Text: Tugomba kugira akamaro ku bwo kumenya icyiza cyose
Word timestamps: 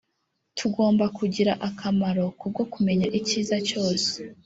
Tugomba 0.57 1.05
kugira 1.17 1.53
akamaro 1.67 2.25
ku 2.39 2.45
bwo 2.51 2.63
kumenya 2.73 3.07
icyiza 3.19 3.55
cyose 3.69 4.11